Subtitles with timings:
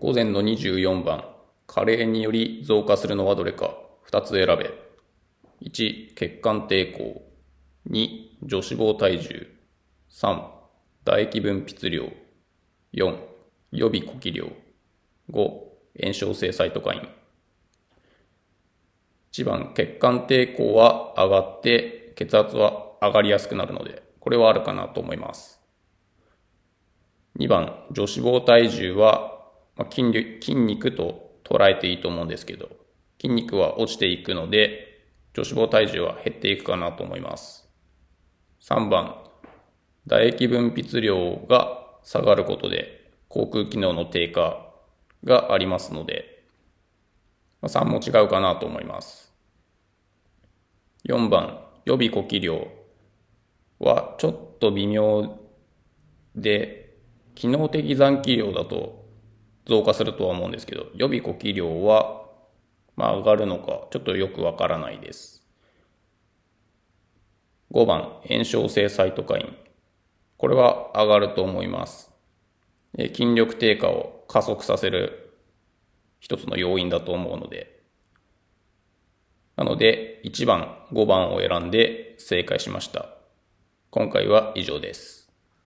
[0.00, 1.24] 午前の24番、
[1.66, 3.74] 加齢により増加するのはどれか、
[4.08, 4.70] 2つ選べ。
[5.60, 7.28] 1、血管抵抗。
[7.90, 8.08] 2、
[8.44, 9.48] 女子肪体重。
[10.12, 10.44] 3、
[11.04, 12.04] 唾液分泌量。
[12.92, 13.18] 4、
[13.72, 14.46] 予備呼気量。
[15.32, 15.60] 5、
[16.00, 17.08] 炎症性サイトカイン。
[19.32, 25.60] 1番、血管抵抗は上がって血圧は上がりやすくなるので、これはあるかなと思います。
[27.40, 29.37] 2番、女子肪体重は、
[29.78, 32.68] まあ、筋筋肉と捉えていいと思うんですけど、
[33.20, 35.00] 筋肉は落ちていくので、
[35.34, 37.68] 女子肪体重は減っていくかなと思います。
[38.60, 39.22] 3番、
[40.08, 44.66] 唾液分泌量が下がることで、口腔機能の低下
[45.24, 46.44] がありますので、
[47.62, 49.32] ま3も違うかなと思います。
[51.04, 52.66] 4番、予備呼気量
[53.78, 55.38] はちょっと微妙
[56.34, 56.96] で、
[57.36, 59.07] 機能的残気量だと
[59.68, 62.24] 増加するとは思うんですけど、予備呼気量は、
[62.96, 65.46] まあ、上がるのか、ちょっとよくわからないです。
[67.72, 69.56] 5番、炎症性サイトカイン。
[70.38, 72.10] これは上がると思います。
[72.96, 75.34] 筋力低下を加速させる
[76.18, 77.82] 一つの要因だと思うので、
[79.56, 83.10] なので1番、5番を選んで正解しました。
[83.90, 85.27] 今回は以上です。